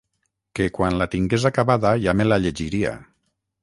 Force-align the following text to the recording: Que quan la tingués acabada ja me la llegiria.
Que 0.59 0.67
quan 0.77 0.97
la 1.01 1.09
tingués 1.15 1.47
acabada 1.51 1.95
ja 2.07 2.19
me 2.23 2.29
la 2.33 2.43
llegiria. 2.47 2.99